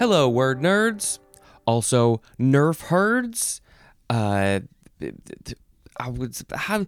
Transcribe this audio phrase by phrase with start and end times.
[0.00, 1.18] Hello, word nerds.
[1.66, 3.60] Also, Nerf herds.
[4.08, 4.60] Uh,
[5.98, 6.86] I would have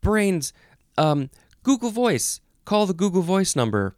[0.00, 0.52] brains.
[0.96, 1.28] Um,
[1.64, 2.40] Google Voice.
[2.64, 3.96] Call the Google Voice number.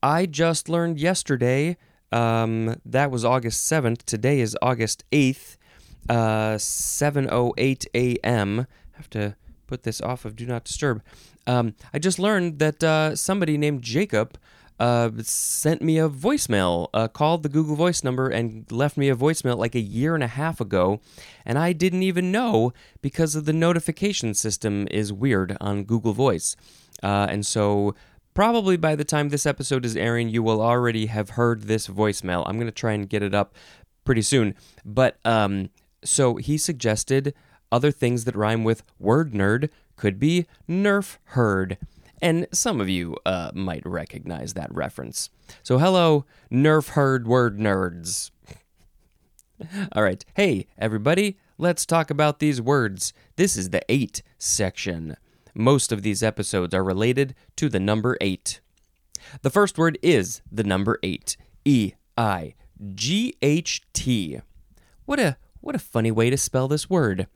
[0.00, 1.76] I just learned yesterday.
[2.12, 4.06] Um, that was August seventh.
[4.06, 5.58] Today is August eighth.
[6.08, 8.68] Uh, seven oh eight a.m.
[8.92, 9.34] Have to
[9.66, 11.02] put this off of Do Not Disturb.
[11.48, 14.38] Um, I just learned that uh, somebody named Jacob
[14.80, 19.16] uh, sent me a voicemail, uh, called the Google Voice number, and left me a
[19.16, 21.00] voicemail like a year and a half ago.
[21.44, 26.56] And I didn't even know because of the notification system is weird on Google Voice.
[27.02, 27.94] Uh, and so,
[28.34, 32.44] probably by the time this episode is airing, you will already have heard this voicemail.
[32.46, 33.54] I'm going to try and get it up
[34.04, 34.54] pretty soon.
[34.84, 35.70] But um,
[36.04, 37.34] so he suggested
[37.72, 41.78] other things that rhyme with word nerd could be Nerf herd
[42.22, 45.30] and some of you uh, might recognize that reference.
[45.62, 48.30] So, hello, Nerf Herd Word Nerds.
[49.92, 53.12] All right, hey, everybody, let's talk about these words.
[53.36, 55.16] This is the 8 section.
[55.54, 58.60] Most of these episodes are related to the number 8.
[59.42, 61.36] The first word is the number 8.
[61.64, 62.54] E I
[62.94, 64.40] G H T.
[65.06, 67.26] What a what a funny way to spell this word.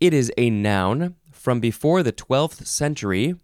[0.00, 3.34] It is a noun from before the 12th century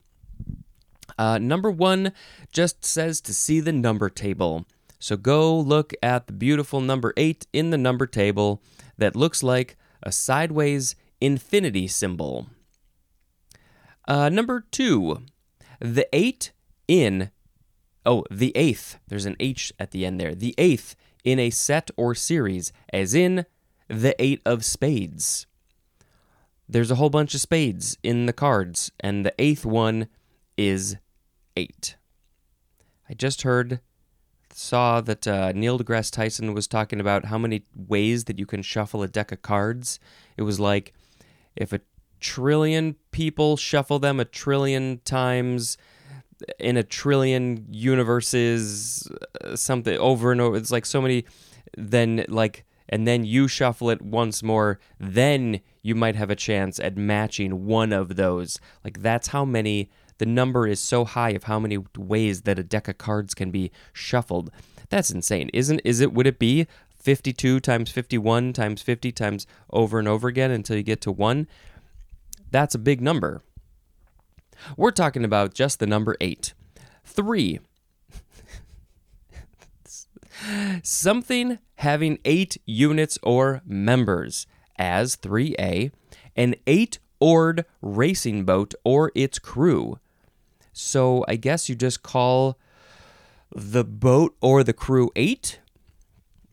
[1.19, 2.13] uh, number one
[2.53, 4.67] just says to see the number table.
[4.99, 8.63] So go look at the beautiful number eight in the number table
[8.97, 12.47] that looks like a sideways infinity symbol.
[14.07, 15.23] Uh, number two,
[15.81, 16.53] the eight
[16.87, 17.31] in,
[18.07, 21.91] oh, the eighth, there's an H at the end there, the eighth in a set
[21.97, 23.45] or series, as in
[23.89, 25.47] the eight of spades.
[26.69, 30.09] There's a whole bunch of spades in the cards, and the eighth one
[30.57, 30.97] is
[31.59, 31.97] eight.
[33.11, 33.81] I just heard,
[34.53, 38.63] saw that uh, Neil deGrasse Tyson was talking about how many ways that you can
[38.63, 39.99] shuffle a deck of cards.
[40.37, 40.95] It was like
[41.57, 41.81] if a
[42.21, 45.79] trillion people shuffle them a trillion times
[46.59, 49.09] in a trillion universes,
[49.43, 50.57] uh, something over and over.
[50.57, 51.25] It's like so many.
[51.77, 56.81] Then like and then you shuffle it once more, then you might have a chance
[56.81, 58.59] at matching one of those.
[58.83, 62.65] Like that's how many the number is so high of how many ways that a
[62.65, 64.51] deck of cards can be shuffled.
[64.91, 65.51] That's insane.
[65.53, 66.67] Isn't is it would it be
[67.01, 71.47] 52 times 51 times 50 times over and over again until you get to 1?
[72.51, 73.43] That's a big number.
[74.77, 76.53] We're talking about just the number 8.
[77.05, 77.61] 3
[80.83, 84.47] something having 8 units or members
[84.79, 85.93] as 3A,
[86.37, 89.99] an 8 oared racing boat or its crew.
[90.79, 92.57] So I guess you just call
[93.53, 95.59] the boat or the crew eight.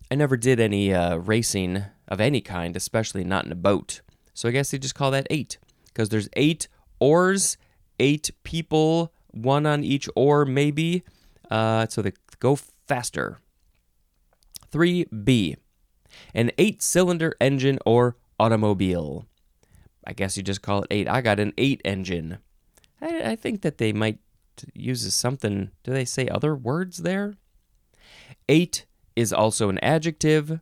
[0.09, 4.01] I never did any uh, racing of any kind, especially not in a boat.
[4.33, 6.67] So I guess they just call that eight because there's eight
[6.99, 7.57] oars,
[7.99, 11.03] eight people, one on each oar, maybe.
[11.51, 12.57] Uh, so they go
[12.87, 13.37] faster.
[14.71, 15.55] 3B,
[16.33, 19.27] an eight cylinder engine or automobile.
[20.03, 21.07] I guess you just call it eight.
[21.07, 22.39] I got an eight engine.
[23.01, 24.19] I, I think that they might
[24.73, 25.71] use something.
[25.83, 27.35] Do they say other words there?
[28.47, 28.85] Eight
[29.15, 30.59] is also an adjective,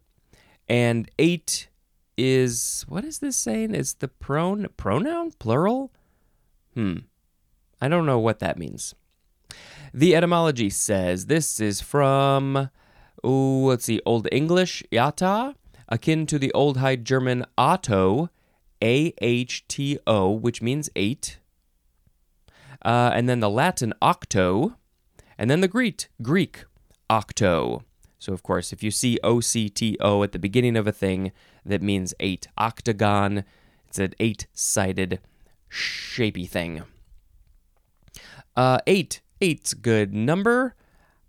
[0.67, 1.69] and eight
[2.17, 3.73] is what is this saying?
[3.73, 5.91] Is the pronoun pronoun plural?
[6.73, 6.97] Hmm.
[7.81, 8.95] I don't know what that means.
[9.93, 12.69] The etymology says this is from
[13.23, 15.55] oh, let's see, Old English yata,
[15.87, 18.29] akin to the Old High German Otto,
[18.81, 21.39] A H T O, which means eight
[22.83, 24.75] uh, and then the Latin octo,
[25.37, 26.65] and then the Greek Greek
[27.09, 27.83] octo.
[28.19, 30.91] So of course, if you see O C T O at the beginning of a
[30.91, 31.31] thing,
[31.65, 32.47] that means eight.
[32.57, 33.43] Octagon,
[33.87, 35.19] it's an eight-sided,
[35.69, 36.83] shapy thing.
[38.55, 40.75] Uh, eight, eight's good number.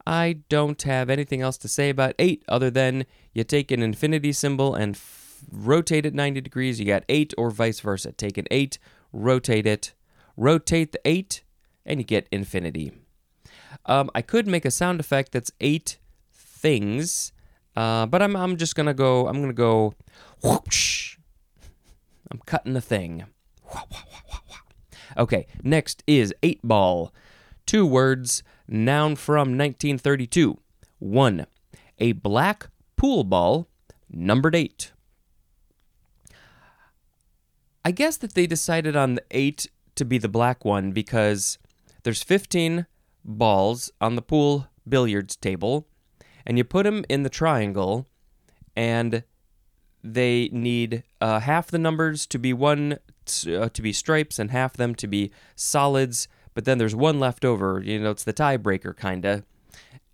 [0.06, 4.32] I don't have anything else to say about eight other than you take an infinity
[4.32, 6.78] symbol and f- rotate it 90 degrees.
[6.78, 8.12] You got eight, or vice versa.
[8.12, 8.78] Take an eight,
[9.12, 9.94] rotate it,
[10.36, 11.42] rotate the eight,
[11.84, 12.92] and you get infinity.
[13.86, 15.98] Um, I could make a sound effect that's eight
[16.32, 17.32] things,
[17.76, 19.28] uh, but I'm, I'm just gonna go.
[19.28, 19.94] I'm gonna go.
[20.42, 21.18] Whoosh.
[22.30, 23.24] I'm cutting the thing.
[25.16, 27.12] Okay, next is eight ball.
[27.66, 30.58] Two words, noun from 1932.
[30.98, 31.46] One,
[31.98, 33.68] a black pool ball,
[34.10, 34.92] numbered eight.
[37.84, 41.58] I guess that they decided on the eight to be the black one because
[42.04, 42.86] there's 15
[43.24, 45.88] balls on the pool billiards table,
[46.46, 48.06] and you put them in the triangle,
[48.76, 49.24] and
[50.02, 52.98] they need uh, half the numbers to be one
[53.48, 56.28] uh, to be stripes and half them to be solids.
[56.52, 57.82] But then there's one left over.
[57.82, 59.44] You know, it's the tiebreaker kinda,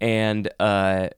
[0.01, 1.09] and uh,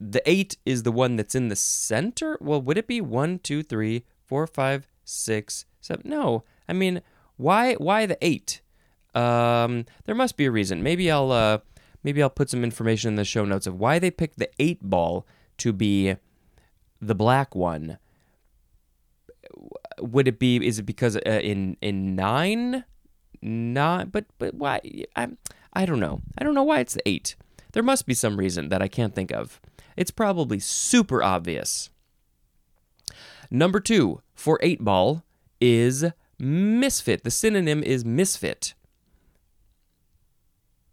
[0.00, 2.38] the eight is the one that's in the center.
[2.40, 6.02] Well, would it be one, two, three, four, five, six, seven?
[6.08, 7.02] No, I mean,
[7.36, 8.62] why why the eight?
[9.14, 10.82] Um, there must be a reason.
[10.82, 11.58] Maybe I'll uh,
[12.02, 14.80] maybe I'll put some information in the show notes of why they picked the eight
[14.82, 15.26] ball
[15.58, 16.16] to be
[17.00, 17.98] the black one.
[20.00, 20.64] Would it be?
[20.64, 22.84] Is it because uh, in in nine,
[23.42, 24.12] not?
[24.12, 24.80] But but why?
[25.16, 25.28] I
[25.72, 26.20] I don't know.
[26.36, 27.36] I don't know why it's the eight.
[27.72, 29.60] There must be some reason that I can't think of.
[29.96, 31.90] It's probably super obvious.
[33.50, 35.24] Number two for eight ball
[35.60, 36.04] is
[36.38, 37.24] misfit.
[37.24, 38.74] The synonym is misfit.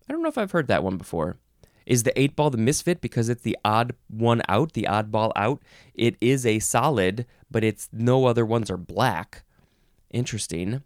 [0.08, 1.38] I don't know if I've heard that one before.
[1.86, 5.32] Is the eight ball the misfit because it's the odd one out, the odd ball
[5.36, 5.62] out?
[5.94, 9.44] It is a solid, but it's no other ones are black.
[10.10, 10.82] Interesting.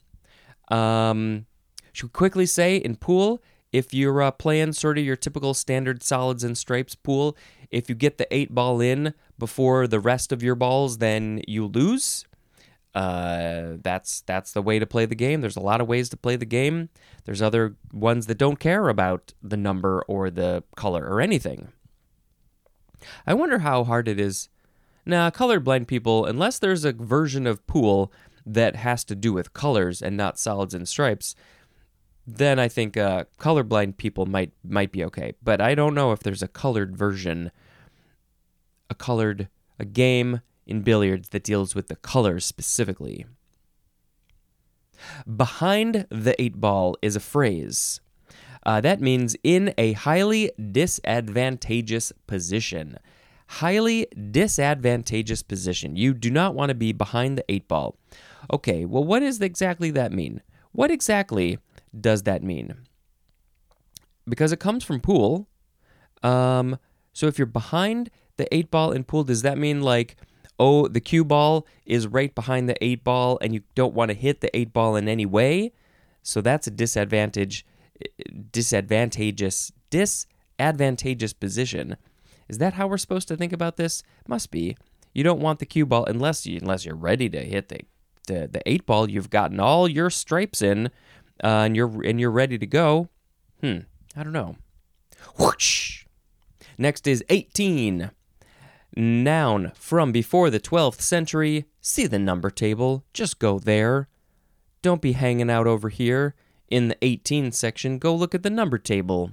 [0.69, 1.45] Um,
[1.94, 6.04] should we quickly say in pool, if you're uh, playing sort of your typical standard
[6.04, 7.38] solids and stripes pool,
[7.72, 11.65] if you get the eight ball in before the rest of your balls, then you
[11.65, 12.25] lose.
[13.00, 15.40] Uh, that's that's the way to play the game.
[15.40, 16.90] There's a lot of ways to play the game.
[17.24, 21.69] There's other ones that don't care about the number or the color or anything.
[23.25, 24.50] I wonder how hard it is.
[25.06, 28.12] Nah, colorblind people, unless there's a version of pool
[28.46, 31.36] that has to do with colors and not solids and stripes,
[32.28, 35.36] then I think uh, colorblind people might might be okay.
[35.42, 37.51] But I don't know if there's a colored version,
[38.90, 39.48] a colored
[39.80, 43.25] a game in billiards that deals with the colors specifically.
[45.36, 48.01] Behind the eight ball is a phrase.
[48.66, 52.98] Uh, that means in a highly disadvantageous position.
[53.48, 55.95] Highly disadvantageous position.
[55.95, 57.98] You do not want to be behind the eight ball.
[58.54, 60.42] Okay, well, what does exactly that mean?
[60.72, 61.57] What exactly
[62.00, 62.75] does that mean?
[64.27, 65.48] Because it comes from pool.
[66.22, 66.77] Um,
[67.13, 70.15] so if you're behind the eight ball in pool, does that mean like
[70.59, 74.15] oh, the cue ball is right behind the eight ball and you don't want to
[74.15, 75.71] hit the eight ball in any way.
[76.21, 77.65] So that's a disadvantage,
[78.51, 81.95] disadvantageous, disadvantageous position.
[82.47, 84.03] Is that how we're supposed to think about this?
[84.27, 84.75] Must be.
[85.13, 87.79] You don't want the cue ball unless you unless you're ready to hit the
[88.27, 89.09] the, the eight ball.
[89.09, 90.88] You've gotten all your stripes in,
[91.44, 93.09] uh, and you're and you're ready to go.
[93.62, 93.79] Hmm.
[94.15, 94.55] I don't know.
[95.38, 96.05] Whoosh.
[96.77, 98.12] Next is 18.
[98.95, 101.65] Noun from before the 12th century.
[101.81, 103.06] See the number table.
[103.13, 104.07] Just go there.
[104.81, 106.36] Don't be hanging out over here.
[106.69, 109.31] In the 18 section, go look at the number table.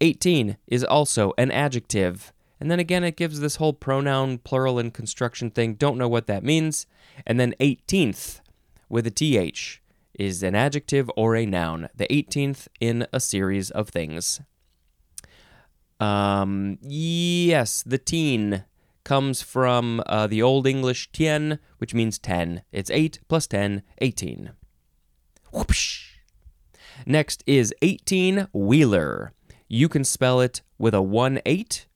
[0.00, 2.32] 18 is also an adjective.
[2.60, 5.74] And then again, it gives this whole pronoun, plural, and construction thing.
[5.74, 6.86] Don't know what that means.
[7.26, 8.40] And then 18th
[8.88, 9.80] with a th
[10.14, 11.88] is an adjective or a noun.
[11.94, 14.40] The 18th in a series of things.
[16.02, 18.64] Um, yes, the teen
[19.04, 22.62] comes from uh, the Old English tien, which means 10.
[22.72, 24.50] It's 8 plus 10, 18.
[25.52, 26.08] Whoopsh.
[27.06, 29.32] Next is 18 wheeler.
[29.68, 31.86] You can spell it with a 1 8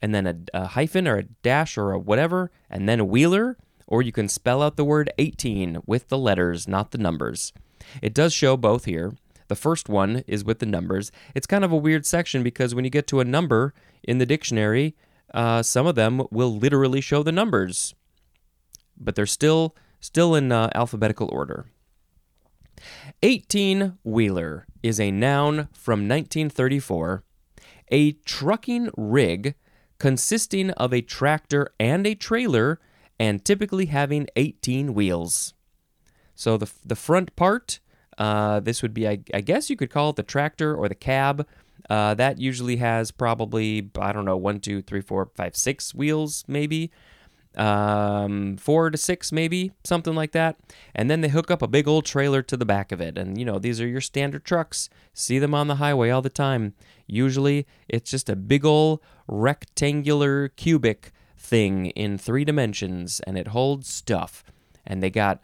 [0.00, 3.56] and then a, a, hyphen or a dash or a whatever, and then a wheeler,
[3.88, 7.52] or you can spell out the word 18 with the letters, not the numbers.
[8.00, 9.14] It does show both here.
[9.48, 11.10] The first one is with the numbers.
[11.34, 14.26] It's kind of a weird section because when you get to a number in the
[14.26, 14.94] dictionary,
[15.34, 17.94] uh, some of them will literally show the numbers,
[18.96, 21.66] but they're still still in uh, alphabetical order.
[23.22, 27.24] 18 wheeler is a noun from 1934,
[27.90, 29.54] a trucking rig
[29.98, 32.78] consisting of a tractor and a trailer
[33.18, 35.54] and typically having 18 wheels.
[36.34, 37.80] So the, the front part
[38.18, 40.94] uh, this would be, I, I, guess you could call it the tractor or the
[40.94, 41.46] cab.
[41.88, 46.44] Uh, that usually has probably, I don't know, one, two, three, four, five, six wheels,
[46.48, 46.90] maybe.
[47.56, 50.58] Um, four to six, maybe, something like that.
[50.94, 53.16] And then they hook up a big old trailer to the back of it.
[53.16, 54.90] And, you know, these are your standard trucks.
[55.14, 56.74] See them on the highway all the time.
[57.06, 63.88] Usually it's just a big old rectangular cubic thing in three dimensions and it holds
[63.88, 64.44] stuff.
[64.86, 65.40] And they got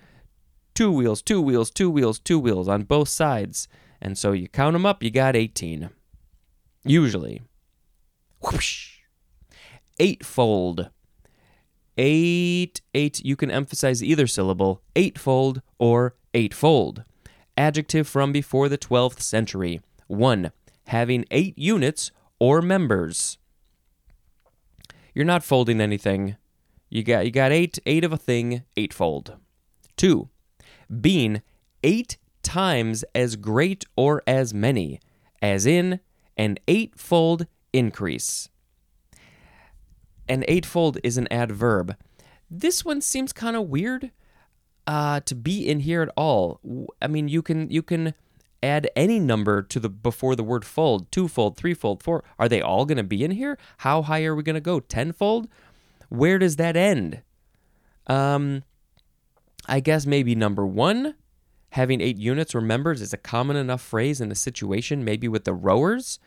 [0.75, 3.69] two wheels, two wheels, two wheels, two wheels on both sides.
[4.01, 5.91] And so you count them up, you got 18.
[6.85, 7.43] Usually.
[8.41, 8.99] Whoosh.
[9.99, 10.91] Eightfold.
[11.97, 17.05] Eight, eight, you can emphasize either syllable, eightfold or eightfold.
[17.57, 19.81] Adjective from before the 12th century.
[20.09, 20.51] 1.
[20.89, 23.39] Having eight units or members.
[25.15, 26.37] you're not folding anything.
[26.91, 29.37] You got you got eight eight of a thing, eightfold.
[29.97, 30.29] Two,
[31.01, 31.43] being
[31.83, 35.01] eight times as great or as many,
[35.43, 36.01] as in
[36.37, 38.49] an eightfold increase.
[40.29, 41.97] An eightfold is an adverb.
[42.51, 44.11] This one seems kind of weird
[44.87, 46.61] uh, to be in here at all.
[47.01, 48.15] I mean, you can you can
[48.63, 52.25] add any number to the before the word fold, twofold, threefold, four.
[52.39, 53.59] Are they all going to be in here?
[53.79, 54.81] How high are we going to go?
[54.81, 55.49] Tenfold?
[56.09, 57.23] Where does that end?
[58.07, 58.63] Um,
[59.67, 61.15] I guess maybe number one,
[61.71, 65.45] having eight units or members is a common enough phrase in a situation, maybe with
[65.45, 66.19] the rowers,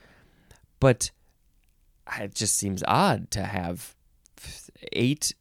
[0.80, 1.12] but
[2.20, 3.96] it just seems odd to have
[4.94, 5.34] eight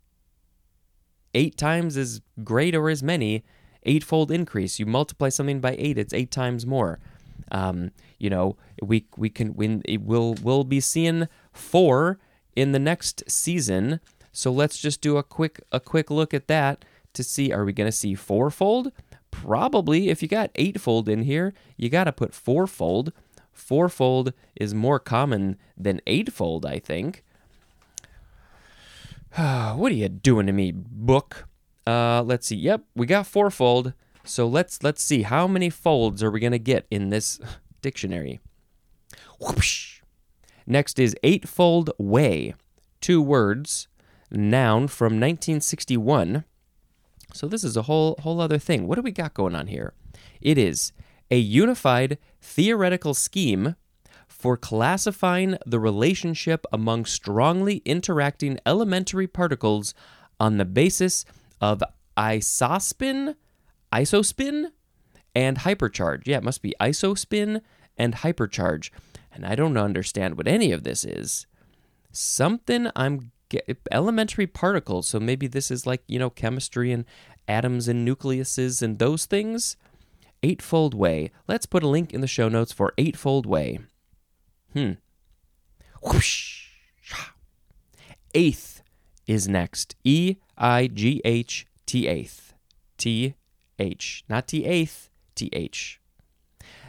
[1.35, 3.45] eight times as great or as many
[3.83, 4.79] eightfold increase.
[4.79, 6.99] You multiply something by eight, it's eight times more.
[7.53, 9.83] Um, you know, we we can win.
[10.01, 12.19] We'll we'll be seeing four
[12.55, 14.01] in the next season.
[14.33, 16.85] So let's just do a quick a quick look at that
[17.17, 18.93] to see are we going to see fourfold?
[19.31, 20.09] Probably.
[20.09, 23.13] If you got eightfold in here, you got to put fourfold.
[23.53, 27.25] Fourfold is more common than eightfold, I think.
[29.35, 31.47] what are you doing to me, book?
[31.87, 32.57] Uh, let's see.
[32.57, 33.93] Yep, we got fourfold.
[34.25, 37.39] So let's let's see how many folds are we gonna get in this
[37.83, 38.41] dictionary.
[39.41, 40.01] Whoosh.
[40.67, 42.55] Next is eightfold way.
[43.01, 43.89] Two words,
[44.31, 46.45] noun from 1961.
[47.37, 48.87] So this is a whole whole other thing.
[48.87, 49.93] What do we got going on here?
[50.41, 50.93] It is
[51.31, 53.77] a unified theoretical scheme
[54.27, 59.95] for classifying the relationship among strongly interacting elementary particles
[60.39, 61.25] on the basis
[61.61, 61.83] of
[62.17, 63.35] isospin,
[63.93, 64.67] isospin,
[65.35, 66.23] and hypercharge.
[66.27, 67.61] Yeah, it must be isospin
[67.97, 68.91] and hypercharge.
[69.33, 71.47] And I don't understand what any of this is.
[72.11, 73.33] Something I'm
[73.91, 75.09] elementary particles.
[75.09, 77.05] So maybe this is like, you know, chemistry and
[77.49, 79.77] atoms and nucleuses and those things.
[80.43, 81.31] Eightfold Way.
[81.49, 83.81] Let's put a link in the show notes for Eightfold Way.
[84.73, 84.93] Hmm.
[86.03, 86.69] Whoosh.
[88.35, 88.83] Eighth
[89.27, 89.97] is next.
[90.05, 92.53] E I G H T eighth.
[92.99, 93.35] T
[93.79, 94.25] H.
[94.29, 96.01] Not T eighth, T H.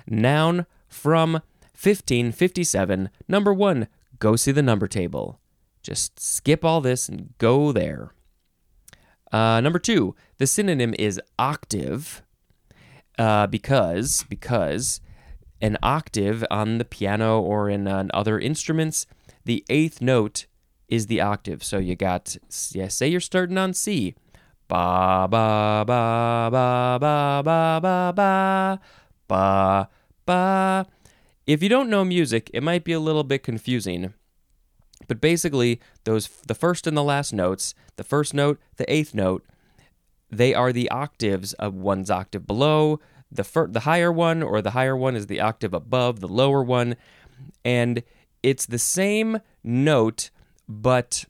[0.07, 1.33] Noun from
[1.73, 3.09] 1557.
[3.27, 3.87] Number one,
[4.19, 5.39] go see the number table.
[5.87, 8.11] Just skip all this and go there.
[9.31, 12.23] Uh, number two, the synonym is octave
[13.17, 14.99] uh, because because
[15.61, 19.07] an octave on the piano or in uh, other instruments,
[19.45, 20.45] the eighth note
[20.89, 21.63] is the octave.
[21.63, 22.35] So you got,
[22.71, 24.13] yeah, say you're starting on C.
[24.67, 28.79] Ba ba ba ba ba ba ba ba
[29.29, 29.89] ba
[30.25, 30.85] ba.
[31.45, 34.13] If you don't know music, it might be a little bit confusing.
[35.07, 39.45] But basically, those the first and the last notes, the first note, the eighth note,
[40.29, 42.99] they are the octaves of one's octave below.
[43.31, 46.63] The fir- the higher one or the higher one is the octave above the lower
[46.63, 46.95] one,
[47.63, 48.03] and
[48.43, 50.29] it's the same note
[50.67, 51.25] but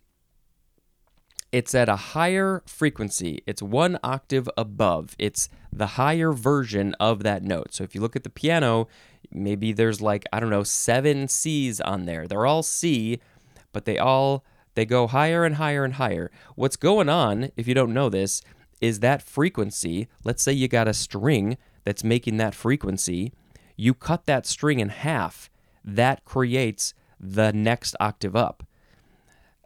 [1.52, 3.42] it's at a higher frequency.
[3.46, 5.16] It's one octave above.
[5.18, 7.74] It's the higher version of that note.
[7.74, 8.88] So if you look at the piano,
[9.32, 12.28] maybe there's like, I don't know, seven C's on there.
[12.28, 13.20] They're all C,
[13.78, 14.44] but they all
[14.74, 16.32] they go higher and higher and higher.
[16.56, 18.42] What's going on, if you don't know this,
[18.82, 20.08] is that frequency.
[20.24, 23.34] Let's say you got a string that's making that frequency.
[23.76, 25.52] You cut that string in half.
[25.86, 28.64] That creates the next octave up.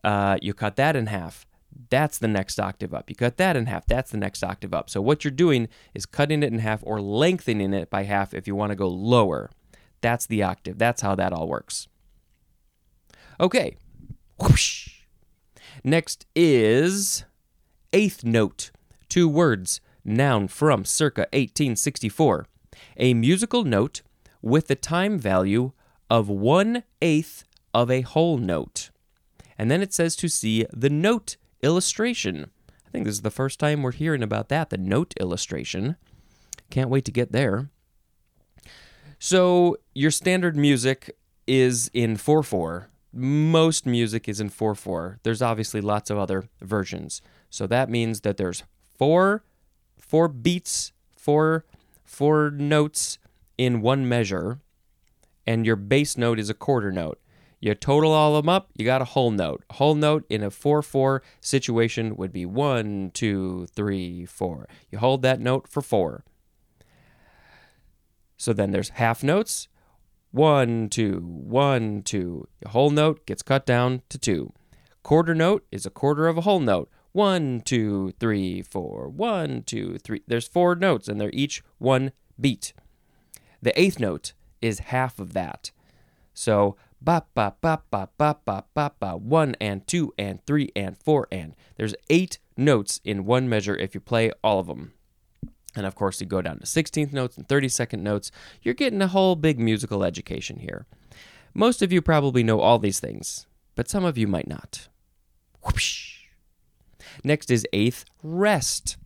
[0.04, 1.46] Uh, you cut that in half.
[1.90, 3.10] That's the next octave up.
[3.10, 3.86] You cut that in half.
[3.86, 4.90] That's the next octave up.
[4.90, 8.46] So what you're doing is cutting it in half or lengthening it by half if
[8.46, 9.50] you want to go lower.
[10.02, 10.78] That's the octave.
[10.78, 11.88] That's how that all works.
[13.40, 13.78] Okay.
[14.42, 14.90] Whoosh.
[15.84, 17.26] Next is
[17.94, 18.72] eighth note.
[19.10, 19.82] Two words.
[20.04, 22.48] Noun from circa 1864.
[22.98, 24.02] A musical note
[24.42, 25.72] with the time value
[26.10, 27.44] of one eighth
[27.74, 28.90] of a whole note.
[29.58, 32.50] And then it says to see the note illustration.
[32.70, 35.98] I think this is the first time we're hearing about that, the note illustration.
[36.70, 37.70] Can't wait to get there.
[39.20, 42.91] So, your standard music is in 4 4.
[43.14, 45.20] Most music is in 4 4.
[45.24, 47.22] There's obviously lots of other versions.
[47.50, 48.64] So, that means that there's
[48.98, 49.44] four,
[49.98, 51.66] four beats, four,
[52.06, 53.18] four notes
[53.58, 54.60] in one measure,
[55.46, 57.20] and your bass note is a quarter note.
[57.60, 59.64] You total all of them up, you got a whole note.
[59.70, 64.68] A whole note in a 4 4 situation would be one, two, three, four.
[64.90, 66.24] You hold that note for 4.
[68.36, 69.68] So then there's half notes.
[70.32, 72.48] One, two, one, two.
[72.64, 74.54] Your whole note gets cut down to two.
[75.04, 76.90] Quarter note is a quarter of a whole note.
[77.12, 79.10] One, two, three, four.
[79.10, 80.22] One, two, three.
[80.28, 82.72] There's four notes, and they're each one beat.
[83.62, 85.72] The eighth note is half of that.
[86.34, 90.98] So ba ba ba ba ba ba ba ba one and two and three and
[90.98, 94.94] four and there's eight notes in one measure if you play all of them.
[95.76, 98.32] And of course, you go down to 16th notes and 32nd notes.
[98.62, 100.86] You're getting a whole big musical education here.
[101.54, 104.88] Most of you probably know all these things, but some of you might not.
[105.64, 106.20] Whoosh.
[107.24, 108.98] Next is eighth rest.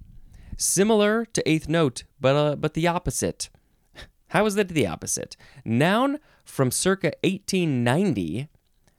[0.57, 3.49] Similar to eighth note, but uh, but the opposite.
[4.29, 5.35] How is that the opposite?
[5.65, 8.47] Noun from circa 1890.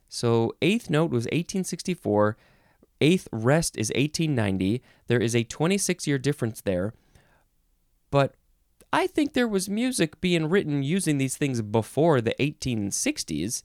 [0.09, 2.37] So eighth note was 1864.
[3.01, 4.83] Eighth rest is 1890.
[5.07, 6.95] There is a 26 year difference there.
[8.11, 8.35] But
[8.93, 13.63] I think there was music being written using these things before the 1860s.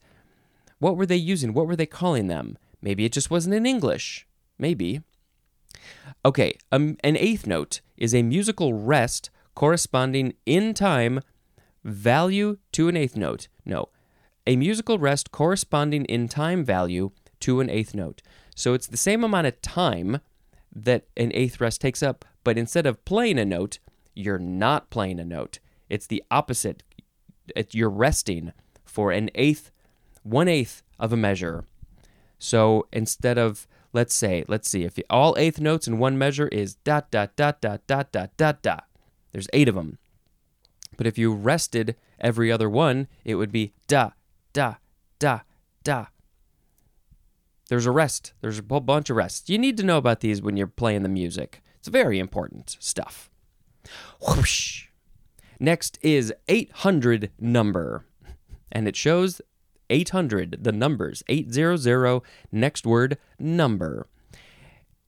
[0.78, 1.52] What were they using?
[1.54, 2.58] What were they calling them?
[2.80, 4.26] Maybe it just wasn't in English.
[4.58, 5.02] Maybe.
[6.24, 11.20] Okay, um, an eighth note is a musical rest corresponding in time
[11.84, 13.48] value to an eighth note.
[13.64, 13.88] No,
[14.46, 18.22] a musical rest corresponding in time value to an eighth note.
[18.54, 20.20] So it's the same amount of time
[20.74, 23.78] that an eighth rest takes up, but instead of playing a note,
[24.14, 25.58] you're not playing a note.
[25.88, 26.82] It's the opposite.
[27.70, 28.52] You're resting
[28.84, 29.70] for an eighth,
[30.22, 31.64] one eighth of a measure.
[32.38, 36.74] So instead of, let's say, let's see, if all eighth notes in one measure is
[36.76, 38.84] dot, dot, dot, dot, dot, dot, dot, dot,
[39.32, 39.98] there's eight of them.
[40.96, 44.10] But if you rested every other one, it would be da,
[44.52, 44.74] da,
[45.18, 45.40] da,
[45.82, 46.06] da.
[47.68, 48.34] There's a rest.
[48.42, 49.48] There's a whole bunch of rests.
[49.48, 51.62] You need to know about these when you're playing the music.
[51.78, 53.30] It's very important stuff.
[54.20, 54.86] Whoosh.
[55.58, 58.04] Next is 800 number.
[58.70, 59.40] And it shows
[59.90, 64.06] 800, the numbers, 800, next word, number.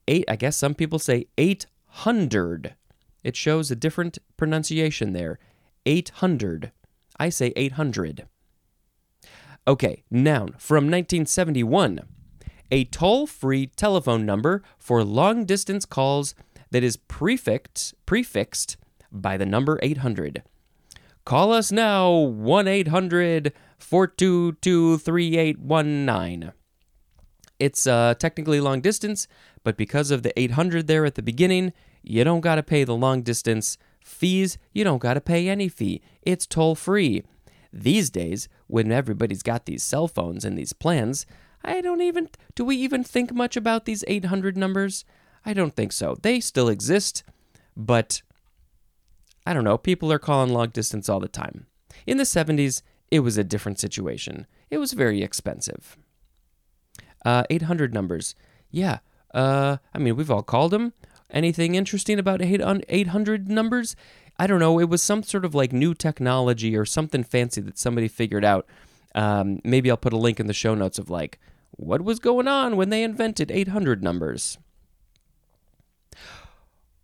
[0.07, 2.75] Eight, I guess some people say 800.
[3.23, 5.39] It shows a different pronunciation there.
[5.87, 6.71] 800.
[7.19, 8.27] I say 800.
[9.67, 12.01] Okay, noun from 1971.
[12.71, 16.35] A toll free telephone number for long distance calls
[16.75, 18.77] that is prefixed, prefixed
[19.13, 20.43] by the number 800.
[21.25, 26.53] Call us now 1 800 422 3819.
[27.61, 29.29] It's uh, technically long distance,
[29.63, 32.97] but because of the 800 there at the beginning, you don't got to pay the
[32.97, 34.59] long distance fees.
[34.73, 36.03] You don't got to pay any fee.
[36.23, 37.23] It's toll free.
[37.73, 41.25] These days, when everybody's got these cell phones and these plans,
[41.63, 42.31] I don't even.
[42.57, 45.05] Do we even think much about these 800 numbers?
[45.45, 46.17] I don't think so.
[46.23, 47.23] They still exist,
[47.77, 48.23] but
[49.47, 49.77] I don't know.
[49.77, 51.67] People are calling long distance all the time.
[52.07, 54.47] In the 70s, it was a different situation.
[54.71, 55.97] It was very expensive.
[57.25, 58.35] Uh, 800 numbers.
[58.71, 58.99] Yeah.
[59.33, 60.93] Uh, I mean, we've all called them.
[61.31, 63.97] Anything interesting about 800 numbers?
[64.39, 64.79] I don't know.
[64.79, 68.67] It was some sort of like new technology or something fancy that somebody figured out.
[69.15, 71.39] Um, maybe I'll put a link in the show notes of like
[71.73, 74.59] what was going on when they invented 800 numbers.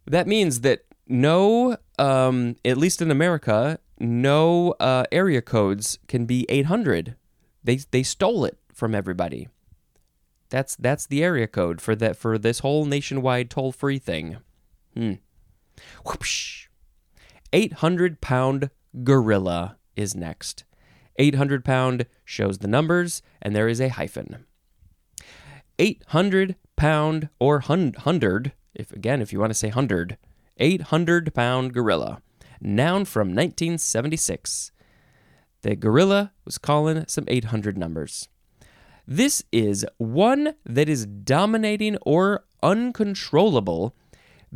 [0.06, 6.46] That means that no, um, at least in America, no uh, area codes can be
[6.48, 7.16] 800.
[7.62, 9.48] They they stole it from everybody.
[10.48, 14.38] That's that's the area code for that for this whole nationwide toll free thing.
[14.94, 15.14] Hmm.
[16.04, 16.66] Whoopsh.
[17.52, 18.70] 800 pound
[19.02, 20.64] gorilla is next.
[21.18, 24.46] 800 pound shows the numbers, and there is a hyphen.
[25.78, 30.16] 800 pound or hundred if again, if you want to say hundred,
[30.58, 32.22] 800 pound gorilla.
[32.60, 34.72] Noun from 1976.
[35.62, 38.28] The gorilla was calling some 800 numbers.
[39.06, 43.94] This is one that is dominating or uncontrollable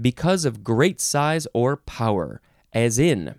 [0.00, 2.40] because of great size or power,
[2.72, 3.36] as in,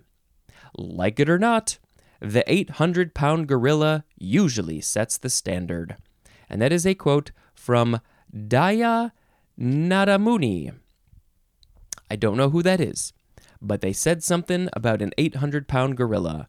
[0.76, 1.78] like it or not,
[2.20, 5.96] the 800 pound gorilla usually sets the standard.
[6.48, 8.00] And that is a quote from
[8.34, 9.12] Daya
[9.58, 10.74] Nadamuni.
[12.10, 13.12] I don't know who that is,
[13.60, 16.48] but they said something about an 800 pound gorilla.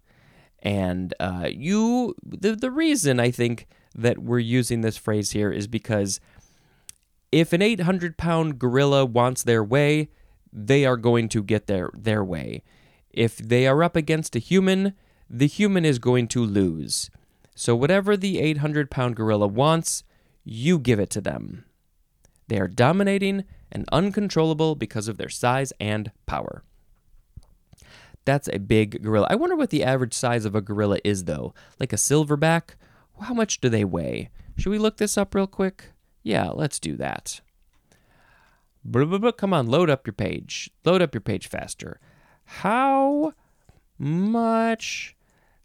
[0.60, 5.68] And uh, you, the, the reason I think that we're using this phrase here is
[5.68, 6.20] because
[7.32, 10.10] if an 800 pound gorilla wants their way,
[10.52, 12.64] they are going to get their, their way.
[13.12, 14.94] If they are up against a human,
[15.30, 17.10] the human is going to lose.
[17.56, 20.04] So, whatever the 800 pound gorilla wants,
[20.44, 21.66] you give it to them.
[22.48, 26.64] They are dominating and uncontrollable because of their size and power.
[28.26, 29.28] That's a big gorilla.
[29.30, 31.54] I wonder what the average size of a gorilla is, though.
[31.80, 32.76] Like a silverback?
[33.22, 34.30] How much do they weigh?
[34.58, 35.92] Should we look this up real quick?
[36.24, 37.42] Yeah, let's do that.
[39.38, 40.70] Come on, load up your page.
[40.86, 42.00] Load up your page faster.
[42.46, 43.34] How
[43.98, 45.16] much?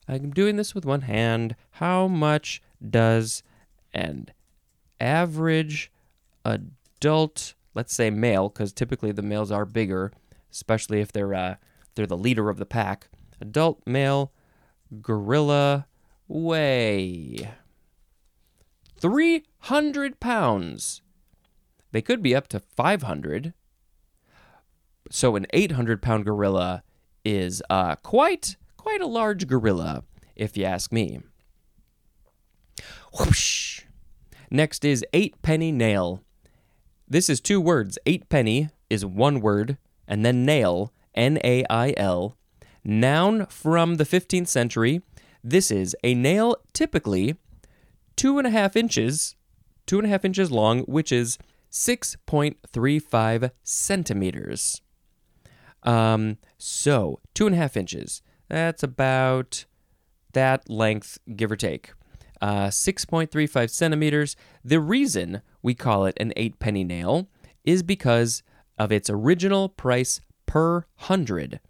[0.08, 1.54] I'm doing this with one hand.
[1.72, 3.42] How much does
[3.94, 4.30] an
[5.00, 5.91] average
[6.44, 10.12] adult, let's say male, because typically the males are bigger,
[10.50, 11.56] especially if they're uh,
[11.94, 13.08] they're the leader of the pack.
[13.40, 14.32] Adult male
[15.00, 15.86] gorilla
[16.28, 17.50] weigh
[18.98, 21.02] 300 pounds.
[21.90, 23.52] They could be up to 500.
[25.10, 26.82] So an 800 pound gorilla
[27.24, 31.20] is uh, quite quite a large gorilla, if you ask me.
[33.18, 33.82] Whoosh.
[34.50, 36.22] Next is eight penny nail.
[37.12, 37.98] This is two words.
[38.06, 39.76] Eight penny is one word,
[40.08, 42.38] and then nail, N A I L.
[42.84, 45.02] Noun from the 15th century.
[45.44, 47.36] This is a nail typically
[48.16, 49.36] two and a half inches,
[49.84, 51.36] two and a half inches long, which is
[51.70, 54.80] 6.35 centimeters.
[55.82, 58.22] Um, so, two and a half inches.
[58.48, 59.66] That's about
[60.32, 61.92] that length, give or take.
[62.42, 64.34] Uh, 6.35 centimeters.
[64.64, 67.28] The reason we call it an eight penny nail
[67.64, 68.42] is because
[68.76, 71.60] of its original price per hundred.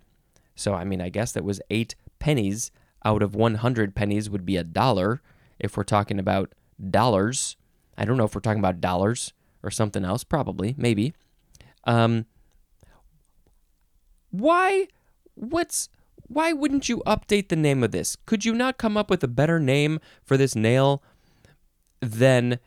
[0.54, 2.70] So, I mean, I guess that was eight pennies
[3.04, 5.20] out of 100 pennies would be a dollar
[5.58, 6.54] if we're talking about
[6.90, 7.56] dollars.
[7.98, 11.12] I don't know if we're talking about dollars or something else, probably, maybe.
[11.84, 12.24] Um,
[14.30, 14.88] why?
[15.34, 15.90] What's
[16.32, 18.16] why wouldn't you update the name of this?
[18.26, 21.02] Could you not come up with a better name for this nail
[22.00, 22.58] than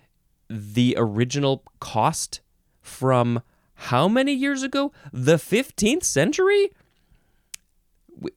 [0.49, 2.41] the original cost
[2.81, 3.41] from
[3.75, 4.91] how many years ago?
[5.11, 6.71] The 15th century?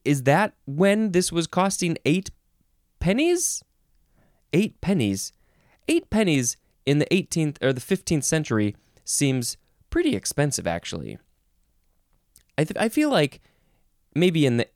[0.05, 2.31] Is that when this was costing eight
[2.99, 3.63] pennies?
[4.53, 5.33] Eight pennies?
[5.89, 9.57] Eight pennies in the 18th or the 15th century seems
[9.91, 11.19] pretty expensive, actually.
[12.57, 13.41] I, th- I feel like
[14.15, 14.69] maybe in the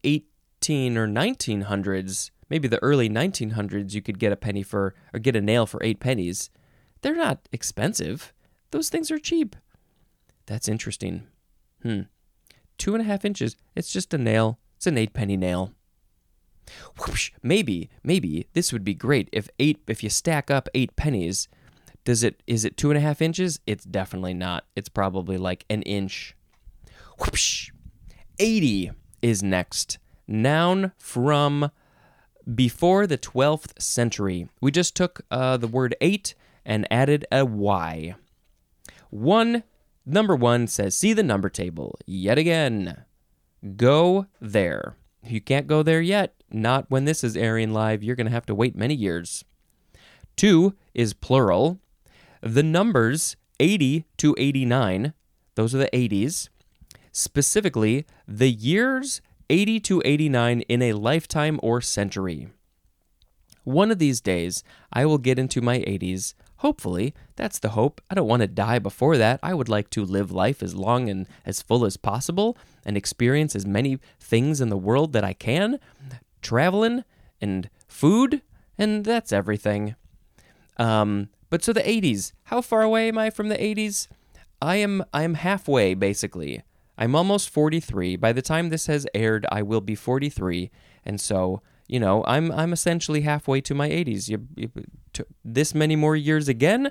[0.63, 5.35] 18 or 1900s, maybe the early 1900s, you could get a penny for, or get
[5.35, 6.51] a nail for eight pennies.
[7.01, 8.33] They're not expensive.
[8.71, 9.57] Those things are cheap.
[10.47, 11.27] That's interesting.
[11.83, 12.03] Hmm.
[12.79, 13.57] Two and a half inches.
[13.75, 14.61] It's just a nail.
[14.77, 15.73] It's an eight penny nail.
[16.97, 17.33] Whoosh.
[17.43, 19.83] Maybe, maybe this would be great if eight.
[19.89, 21.49] If you stack up eight pennies,
[22.05, 22.41] does it?
[22.47, 23.59] Is it two and a half inches?
[23.67, 24.65] It's definitely not.
[24.77, 26.37] It's probably like an inch.
[27.19, 27.73] Whoosh.
[28.39, 29.99] 80 is next.
[30.27, 31.71] Noun from
[32.55, 34.49] before the 12th century.
[34.61, 38.15] We just took uh, the word eight and added a Y.
[39.11, 39.63] One,
[40.07, 43.05] number one says, see the number table yet again.
[43.77, 44.97] Go there.
[45.25, 46.35] You can't go there yet.
[46.51, 48.03] Not when this is airing live.
[48.03, 49.45] You're going to have to wait many years.
[50.37, 51.79] Two is plural.
[52.41, 55.13] The numbers 80 to 89,
[55.55, 56.49] those are the 80s
[57.13, 59.21] specifically the years
[59.53, 62.49] 80 to 89 in a lifetime or century.
[63.65, 66.33] One of these days, I will get into my 80s.
[66.57, 68.01] Hopefully, that's the hope.
[68.09, 69.41] I don't want to die before that.
[69.43, 73.55] I would like to live life as long and as full as possible and experience
[73.55, 75.79] as many things in the world that I can
[76.41, 77.05] traveling
[77.39, 78.41] and food,
[78.79, 79.97] and that's everything.
[80.79, 84.09] Um, but so the 80s, how far away am I from the 80s?
[84.63, 86.63] I am I am halfway basically.
[86.99, 88.17] I'm almost 43.
[88.17, 90.71] By the time this has aired, I will be 43,
[91.05, 94.29] and so you know I'm I'm essentially halfway to my 80s.
[94.29, 94.71] You, you,
[95.45, 96.91] this many more years again,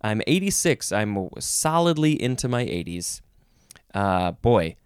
[0.00, 0.90] I'm 86.
[0.92, 3.20] I'm solidly into my 80s.
[3.94, 4.76] Uh, boy,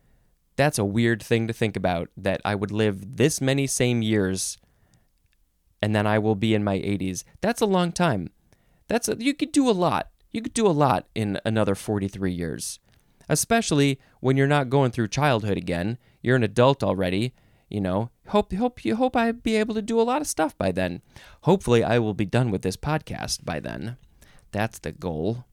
[0.57, 2.11] that's a weird thing to think about.
[2.17, 4.59] That I would live this many same years,
[5.81, 7.23] and then I will be in my 80s.
[7.41, 8.31] That's a long time.
[8.89, 10.11] That's a, you could do a lot.
[10.33, 12.79] You could do a lot in another 43 years
[13.29, 15.99] especially when you're not going through childhood again.
[16.23, 17.35] You're an adult already.
[17.69, 20.57] You know, hope hope you hope I be able to do a lot of stuff
[20.57, 21.03] by then.
[21.43, 23.97] Hopefully, I will be done with this podcast by then.
[24.53, 25.45] That's the goal.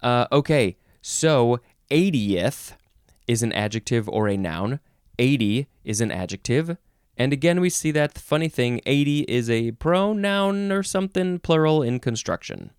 [0.00, 2.74] Uh, okay, so 80th
[3.26, 4.80] is an adjective or a noun.
[5.18, 6.76] 80 is an adjective.
[7.16, 11.98] And again, we see that funny thing 80 is a pronoun or something plural in
[11.98, 12.70] construction.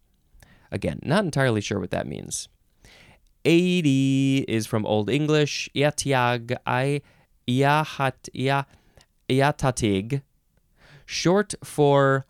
[0.72, 2.48] Again, not entirely sure what that means.
[3.46, 5.70] 80 is from Old English.
[5.76, 7.02] Iatiag I
[7.48, 8.66] iahat
[9.30, 10.22] iatatig.
[11.06, 12.26] Short for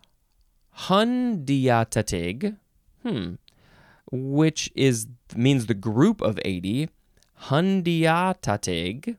[0.78, 2.56] hundiatatig.
[3.02, 3.34] Hmm.
[4.10, 6.88] Which is means the group of 80.
[7.44, 9.16] Hundiatatig.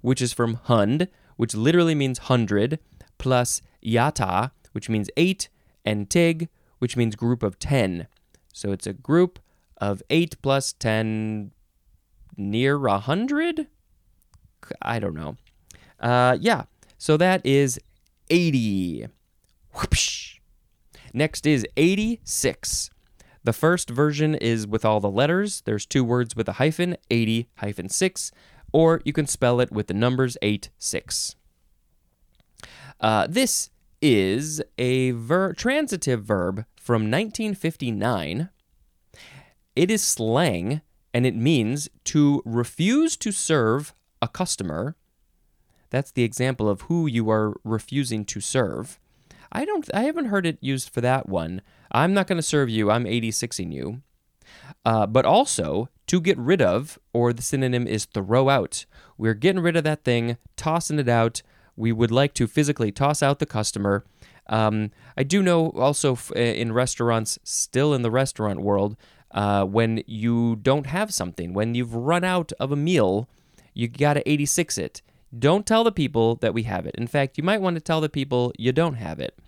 [0.00, 2.78] Which is from hund, which literally means hundred,
[3.18, 5.48] plus yata, which means eight,
[5.84, 8.06] and tig, which means group of ten.
[8.54, 9.38] So it's a group
[9.78, 11.52] of 8 plus 10
[12.36, 13.66] near 100?
[14.82, 15.36] I don't know.
[16.00, 16.64] Uh, yeah,
[16.98, 17.78] so that is
[18.30, 19.06] 80.
[19.74, 20.38] Whoopsh.
[21.12, 22.90] Next is 86.
[23.44, 25.62] The first version is with all the letters.
[25.64, 28.32] There's two words with a hyphen, 80 hyphen 6,
[28.72, 31.36] or you can spell it with the numbers 8 6.
[33.00, 33.70] Uh, this
[34.02, 38.48] is a ver- transitive verb from 1959.
[39.76, 40.80] It is slang
[41.12, 44.96] and it means to refuse to serve a customer.
[45.90, 48.98] That's the example of who you are refusing to serve.
[49.52, 51.62] I don't I haven't heard it used for that one.
[51.92, 52.90] I'm not going to serve you.
[52.90, 54.02] I'm 86ing you.
[54.84, 58.86] Uh, but also to get rid of, or the synonym is throw out.
[59.18, 61.42] We're getting rid of that thing, tossing it out.
[61.76, 64.04] We would like to physically toss out the customer.
[64.48, 68.96] Um, I do know also f- in restaurants, still in the restaurant world,
[69.36, 73.28] uh, when you don't have something, when you've run out of a meal,
[73.74, 75.02] you got to 86 it.
[75.38, 76.94] Don't tell the people that we have it.
[76.96, 79.38] In fact, you might want to tell the people you don't have it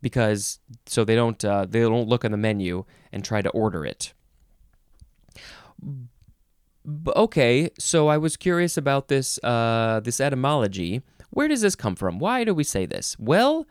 [0.00, 3.84] because so they don't uh, they don't look on the menu and try to order
[3.84, 4.12] it.
[5.82, 11.02] B- okay, so I was curious about this uh, this etymology.
[11.30, 12.18] Where does this come from?
[12.18, 13.16] Why do we say this?
[13.18, 13.66] Well,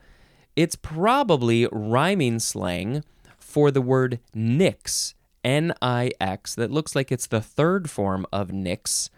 [0.56, 3.04] it's probably rhyming slang
[3.38, 8.52] for the word nix, N I X, that looks like it's the third form of
[8.52, 9.10] nix.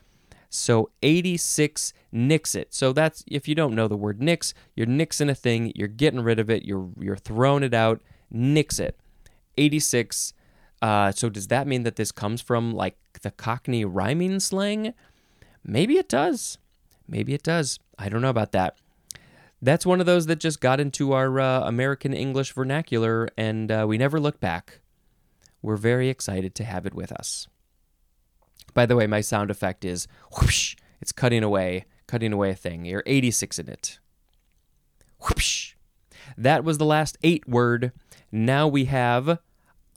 [0.49, 2.75] So 86 nix it.
[2.75, 6.21] So that's if you don't know the word nix, you're nixing a thing, you're getting
[6.21, 8.99] rid of it, you're you're throwing it out, nix it.
[9.57, 10.35] 86
[10.83, 14.93] uh, so does that mean that this comes from like the Cockney rhyming slang?
[15.65, 16.59] Maybe it does.
[17.09, 17.79] Maybe it does.
[17.97, 18.77] I don't know about that.
[19.63, 23.85] That's one of those that just got into our uh, American English vernacular, and uh,
[23.89, 24.81] we never look back.
[25.63, 27.47] We're very excited to have it with us.
[28.75, 30.77] By the way, my sound effect is whoosh.
[31.01, 32.85] It's cutting away, cutting away a thing.
[32.85, 33.99] You're 86 in it.
[35.21, 35.75] Whoosh.
[36.37, 37.93] That was the last eight word.
[38.31, 39.39] Now we have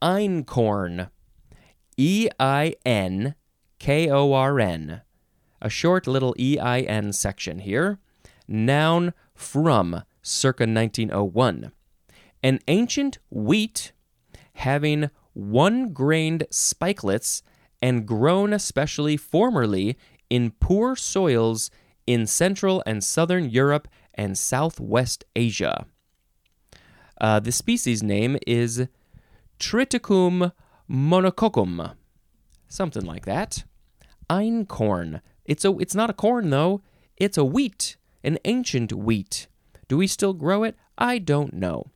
[0.02, 1.10] einkorn.
[1.98, 3.36] E I N
[3.80, 5.02] K O R N.
[5.62, 8.00] A short little E I N section here.
[8.48, 11.72] Noun from circa 1901.
[12.44, 13.94] An ancient wheat
[14.54, 17.44] having one grained spikelets
[17.82, 19.98] and grown especially formerly
[20.30, 21.70] in poor soils
[22.08, 25.86] in Central and Southern Europe and Southwest Asia.
[27.20, 28.88] Uh, the species name is
[29.60, 30.52] Triticum
[30.90, 31.96] monococcum,
[32.68, 33.64] something like that.
[34.30, 35.22] Einkorn.
[35.46, 35.78] It's a.
[35.78, 36.82] It's not a corn though.
[37.18, 39.48] It's a wheat, an ancient wheat.
[39.88, 40.76] Do we still grow it?
[40.98, 41.92] I don't know.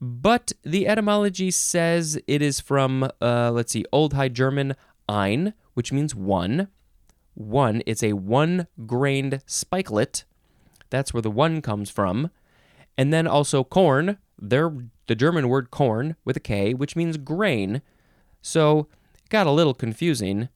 [0.00, 4.74] But the etymology says it is from, uh, let's see, Old High German
[5.08, 6.68] ein, which means one.
[7.34, 7.82] One.
[7.86, 10.24] It's a one grained spikelet.
[10.88, 12.30] That's where the one comes from.
[12.96, 14.18] And then also corn.
[14.38, 14.72] They're
[15.06, 17.82] the German word corn with a K, which means grain.
[18.40, 18.88] So
[19.22, 20.48] it got a little confusing.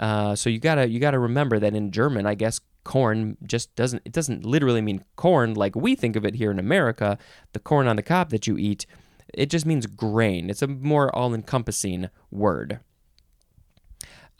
[0.00, 4.02] Uh, so you gotta you gotta remember that in German, I guess corn just doesn't
[4.04, 7.18] it doesn't literally mean corn like we think of it here in America.
[7.52, 8.86] The corn on the cob that you eat,
[9.34, 10.50] it just means grain.
[10.50, 12.80] It's a more all encompassing word.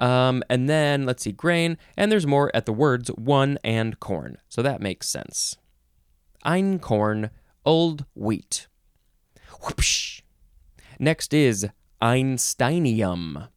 [0.00, 4.38] Um, and then let's see, grain, and there's more at the words one and corn.
[4.48, 5.56] So that makes sense.
[6.44, 7.30] Einkorn,
[7.64, 8.68] old wheat.
[9.62, 10.22] Whoopsh.
[11.00, 11.68] Next is
[12.00, 13.48] Einsteinium.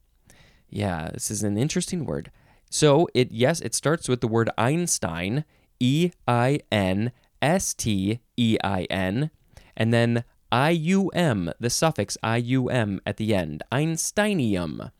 [0.70, 2.32] Yeah, this is an interesting word.
[2.72, 5.44] So it yes, it starts with the word Einstein,
[5.80, 9.30] E I N S T E I N,
[9.76, 13.62] and then I U M, the suffix I U M at the end.
[13.74, 14.92] Einsteinium.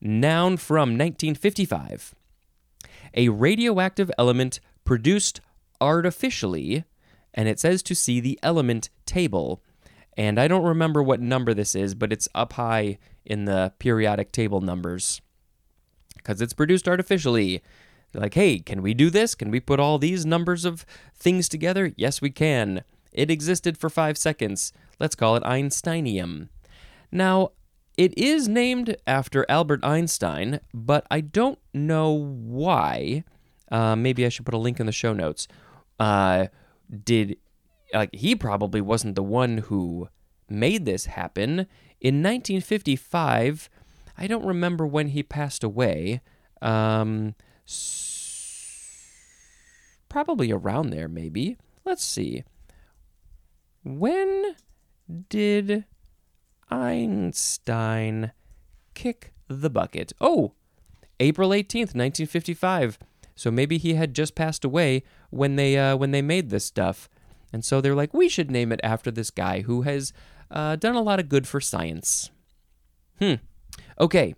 [0.00, 2.14] Noun from 1955.
[3.12, 5.42] A radioactive element produced
[5.78, 6.84] artificially,
[7.34, 9.62] and it says to see the element table.
[10.16, 14.32] And I don't remember what number this is, but it's up high in the periodic
[14.32, 15.20] table numbers
[16.22, 17.62] because it's produced artificially.
[18.14, 19.34] Like, hey, can we do this?
[19.34, 21.92] Can we put all these numbers of things together?
[21.96, 22.82] Yes, we can.
[23.12, 24.72] It existed for five seconds.
[24.98, 26.48] Let's call it Einsteinium.
[27.12, 27.52] Now,
[27.96, 33.24] it is named after Albert Einstein, but I don't know why.
[33.70, 35.46] Uh, maybe I should put a link in the show notes.
[35.98, 36.46] Uh,
[37.04, 37.36] did
[37.92, 40.08] like he probably wasn't the one who
[40.48, 41.66] made this happen
[42.00, 43.68] in 1955
[44.20, 46.20] i don't remember when he passed away
[46.62, 47.34] um,
[47.66, 49.06] s-
[50.08, 52.44] probably around there maybe let's see
[53.82, 54.54] when
[55.28, 55.84] did
[56.70, 58.32] Einstein
[58.94, 60.12] kick the bucket?
[60.20, 60.52] Oh,
[61.18, 62.98] April 18th, 1955.
[63.34, 67.08] So maybe he had just passed away when they uh, when they made this stuff.
[67.52, 70.12] And so they're like, we should name it after this guy who has
[70.50, 72.30] uh, done a lot of good for science.
[73.18, 73.34] Hmm.
[74.00, 74.34] Okay.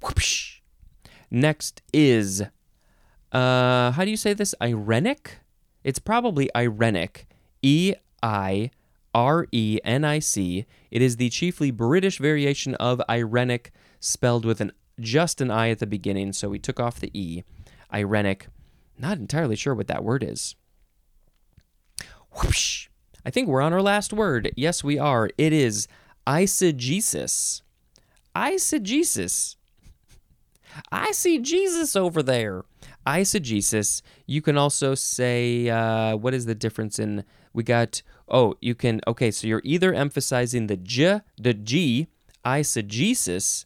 [0.00, 0.60] Whoopsh.
[1.30, 2.42] Next is,
[3.32, 4.54] uh, how do you say this?
[4.60, 5.40] Irenic?
[5.82, 7.24] It's probably Irenic.
[7.60, 8.70] E I
[9.12, 10.64] R E N I C.
[10.92, 15.80] It is the chiefly British variation of Irenic, spelled with an just an I at
[15.80, 17.42] the beginning, so we took off the E.
[17.92, 18.42] Irenic.
[18.96, 20.54] Not entirely sure what that word is.
[22.42, 22.88] Whoosh.
[23.24, 24.52] I think we're on our last word.
[24.56, 25.30] Yes, we are.
[25.36, 25.88] It is
[26.26, 27.62] eisegesis.
[28.38, 29.56] Eisegesis.
[30.92, 32.62] I see Jesus over there.
[33.04, 34.00] Eisegesis.
[34.26, 37.24] You can also say, uh, what is the difference in?
[37.52, 38.02] We got.
[38.28, 39.00] Oh, you can.
[39.08, 42.06] Okay, so you're either emphasizing the j, the g,
[42.44, 43.64] eisegesis,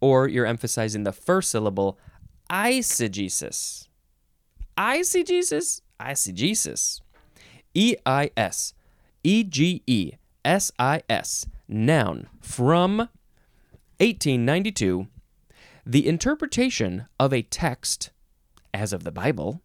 [0.00, 1.98] or you're emphasizing the first syllable,
[2.50, 3.88] eisegesis.
[4.78, 5.80] Eisegesis.
[6.00, 7.00] Eisegesis.
[7.74, 8.74] E I S
[9.24, 10.12] E G E
[10.44, 11.46] S I S.
[11.66, 13.08] Noun from
[14.04, 15.06] 1892.
[15.86, 18.10] The interpretation of a text,
[18.74, 19.62] as of the Bible,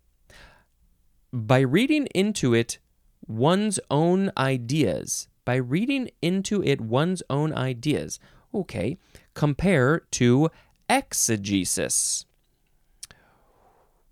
[1.34, 2.80] by reading into it
[3.28, 5.28] one's own ideas.
[5.44, 8.18] By reading into it one's own ideas.
[8.54, 8.98] Okay.
[9.34, 10.50] Compare to
[10.90, 12.26] exegesis.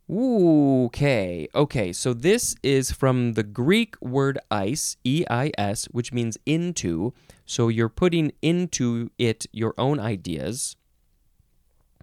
[0.09, 6.37] Okay, okay, so this is from the Greek word eis, E I S, which means
[6.45, 7.13] into.
[7.45, 10.77] So you're putting into it your own ideas.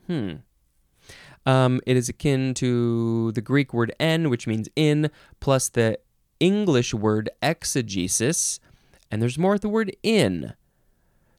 [0.07, 0.35] Hmm.
[1.47, 5.99] Um, it is akin to the Greek word en, which means in, plus the
[6.41, 8.61] English word exegesis,
[9.11, 10.53] and there's more at the word in.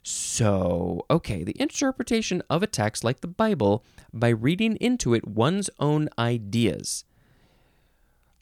[0.08, 5.68] So, okay, the interpretation of a text like the Bible by reading into it one's
[5.80, 7.06] own ideas.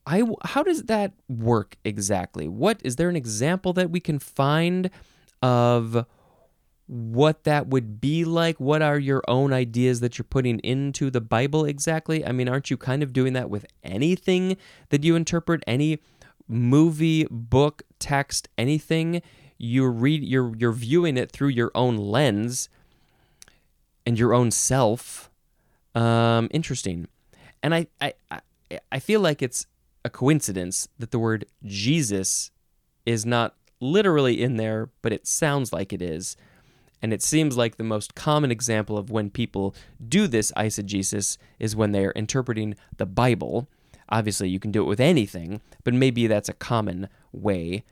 [0.06, 2.50] I, how does that work exactly?
[2.50, 4.90] What is there an example that we can find
[5.42, 6.06] of
[6.88, 8.60] what that would be like?
[8.60, 12.26] What are your own ideas that you're putting into the Bible exactly?
[12.26, 14.58] I mean, aren't you kind of doing that with anything
[14.90, 15.64] that you interpret?
[15.66, 16.00] Any
[16.46, 19.22] movie, book, text, anything?
[19.64, 22.68] You're read you're you're viewing it through your own lens
[24.06, 25.30] and your own self.
[25.96, 27.08] Um, interesting,
[27.62, 28.14] and I, I
[28.92, 29.66] I feel like it's
[30.04, 32.52] a coincidence that the word Jesus
[33.06, 36.36] is not literally in there, but it sounds like it is.
[37.02, 41.76] And it seems like the most common example of when people do this eisegesis is
[41.76, 43.68] when they are interpreting the Bible.
[44.10, 47.84] Obviously, you can do it with anything, but maybe that's a common way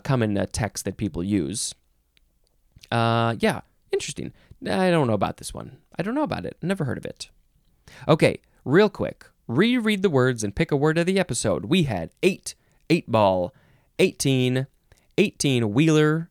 [0.00, 1.74] common uh, text that people use.
[2.90, 3.60] Uh, yeah,
[3.92, 4.32] interesting.
[4.62, 5.78] I don't know about this one.
[5.98, 6.56] I don't know about it.
[6.62, 7.30] Never heard of it.
[8.06, 9.26] Okay, real quick.
[9.46, 11.66] Reread the words and pick a word of the episode.
[11.66, 12.54] We had eight,
[12.90, 13.54] eight ball,
[13.98, 14.66] 18,
[15.16, 16.30] 18 wheeler,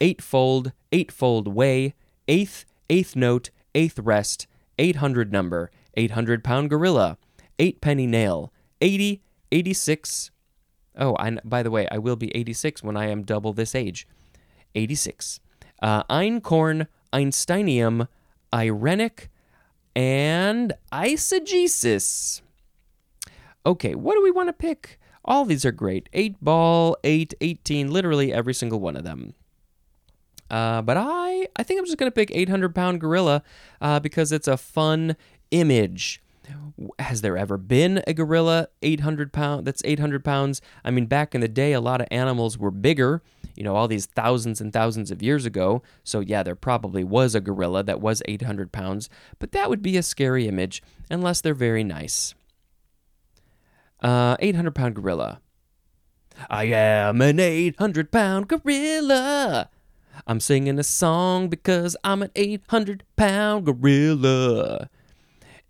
[0.00, 1.94] eightfold, eightfold way,
[2.28, 4.46] eighth, eighth note, eighth rest,
[4.78, 7.18] 800 number, 800 pound gorilla,
[7.58, 10.30] eight penny nail, 80, 86,
[10.96, 14.06] Oh, I, by the way, I will be 86 when I am double this age.
[14.74, 15.40] 86.
[15.82, 18.08] Uh, Einkorn, Einsteinium,
[18.52, 19.28] Irenic,
[19.94, 22.40] and Eisegesis.
[23.64, 24.98] Okay, what do we want to pick?
[25.24, 26.08] All these are great.
[26.12, 29.34] 8 ball, 8, 18, literally every single one of them.
[30.48, 33.42] Uh, but I, I think I'm just going to pick 800 pound gorilla
[33.80, 35.16] uh, because it's a fun
[35.50, 36.22] image
[36.98, 40.60] has there ever been a gorilla 800 pound that's 800 pounds?
[40.84, 43.22] I mean back in the day a lot of animals were bigger
[43.54, 45.82] you know all these thousands and thousands of years ago.
[46.04, 49.96] So yeah there probably was a gorilla that was 800 pounds but that would be
[49.96, 52.34] a scary image unless they're very nice.
[54.00, 55.40] Uh 800 pound gorilla.
[56.50, 59.70] I am an 800 pound gorilla.
[60.26, 64.88] I'm singing a song because i'm an 800 pound gorilla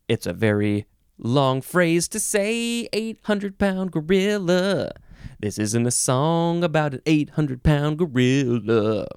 [0.09, 0.87] it's a very
[1.19, 4.93] long phrase to say 800 pound gorilla.
[5.41, 9.09] This isn't a song about an 800 pound gorilla.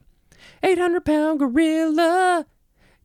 [0.64, 2.46] 800 pound gorilla.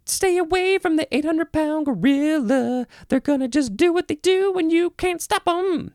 [0.07, 2.87] Stay away from the 800 pound gorilla.
[3.09, 5.95] They're gonna just do what they do and you can't stop them.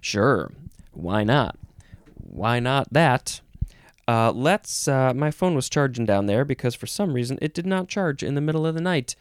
[0.00, 0.52] Sure,
[0.92, 1.56] why not?
[2.14, 3.40] Why not that?
[4.08, 4.86] Uh, let's.
[4.86, 8.22] Uh, my phone was charging down there because for some reason it did not charge
[8.22, 9.16] in the middle of the night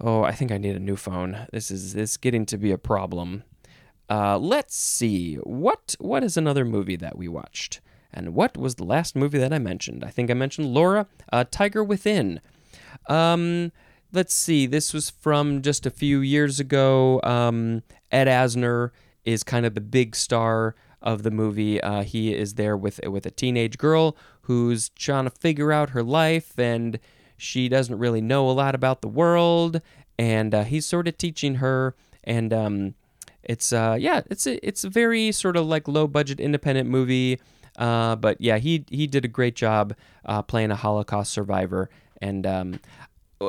[0.00, 1.46] oh, I think I need a new phone.
[1.52, 3.44] This is this getting to be a problem.
[4.08, 7.80] Uh, let's see what what is another movie that we watched.
[8.12, 10.02] And what was the last movie that I mentioned?
[10.04, 12.40] I think I mentioned Laura, uh, Tiger Within.
[13.08, 13.72] Um,
[14.12, 14.66] let's see.
[14.66, 17.20] This was from just a few years ago.
[17.22, 18.90] Um, Ed Asner
[19.24, 21.80] is kind of the big star of the movie.
[21.80, 26.02] Uh, he is there with with a teenage girl who's trying to figure out her
[26.02, 26.98] life, and
[27.36, 29.80] she doesn't really know a lot about the world,
[30.18, 31.94] and uh, he's sort of teaching her.
[32.24, 32.94] And um,
[33.42, 37.40] it's uh, yeah, it's a it's a very sort of like low budget independent movie.
[37.78, 42.46] Uh, but yeah, he he did a great job uh, playing a Holocaust survivor, and
[42.46, 42.80] um,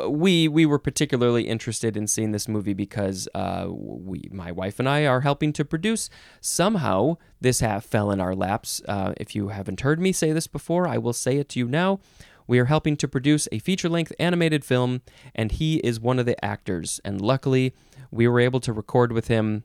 [0.09, 4.89] we we were particularly interested in seeing this movie because uh, we my wife and
[4.89, 6.09] I are helping to produce.
[6.41, 8.81] Somehow, this half fell in our laps.
[8.88, 11.67] Uh, if you haven't heard me say this before, I will say it to you
[11.67, 11.99] now.
[12.47, 15.01] We are helping to produce a feature length animated film,
[15.35, 16.99] and he is one of the actors.
[17.03, 17.75] And luckily,
[18.09, 19.63] we were able to record with him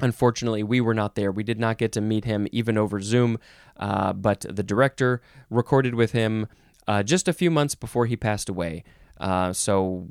[0.00, 1.30] Unfortunately, we were not there.
[1.30, 3.38] We did not get to meet him even over Zoom,
[3.76, 6.48] uh, but the director recorded with him
[6.88, 8.84] uh, just a few months before he passed away.
[9.18, 10.08] Uh, so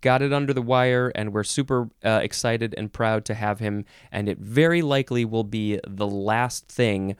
[0.00, 3.84] got it under the wire, and we're super uh, excited and proud to have him.
[4.10, 7.16] And it very likely will be the last thing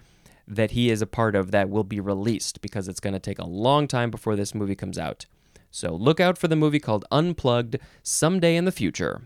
[0.48, 3.38] that he is a part of that will be released because it's going to take
[3.38, 5.26] a long time before this movie comes out.
[5.70, 9.22] So look out for the movie called Unplugged someday in the future.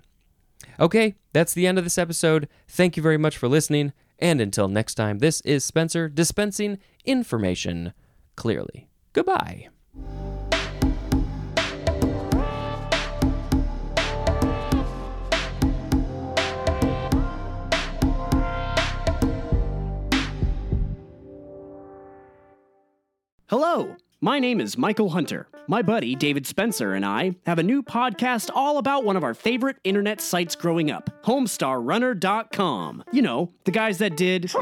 [0.81, 2.49] Okay, that's the end of this episode.
[2.69, 3.93] Thank you very much for listening.
[4.19, 7.93] And until next time, this is Spencer dispensing information
[8.37, 8.89] clearly.
[9.13, 9.72] Goodbye.
[23.53, 25.47] Hello, my name is Michael Hunter.
[25.69, 29.35] My buddy David Spencer and I have a new podcast all about one of our
[29.35, 33.05] favorite internet sites growing up, HomestarRunner.com.
[33.13, 34.45] You know, the guys that did.
[34.45, 34.57] This is